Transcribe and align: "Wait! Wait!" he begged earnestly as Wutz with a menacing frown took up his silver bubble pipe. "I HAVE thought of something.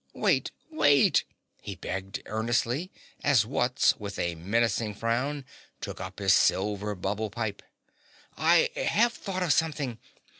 "Wait! 0.15 0.49
Wait!" 0.71 1.25
he 1.61 1.75
begged 1.75 2.23
earnestly 2.25 2.91
as 3.23 3.45
Wutz 3.45 3.93
with 3.99 4.17
a 4.17 4.33
menacing 4.33 4.95
frown 4.95 5.45
took 5.79 6.01
up 6.01 6.17
his 6.17 6.33
silver 6.33 6.95
bubble 6.95 7.29
pipe. 7.29 7.61
"I 8.35 8.71
HAVE 8.75 9.13
thought 9.13 9.43
of 9.43 9.53
something. 9.53 9.99